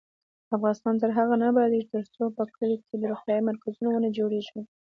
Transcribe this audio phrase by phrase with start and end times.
[0.55, 4.59] افغانستان تر هغو نه ابادیږي، ترڅو په کلیو کې د روغتیا مرکزونه ونه جوړیږي.